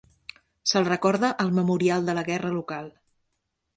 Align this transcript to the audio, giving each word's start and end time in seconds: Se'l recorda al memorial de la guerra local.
Se'l 0.69 0.87
recorda 0.87 1.29
al 1.45 1.53
memorial 1.59 2.09
de 2.11 2.17
la 2.21 2.27
guerra 2.31 2.55
local. 2.59 2.93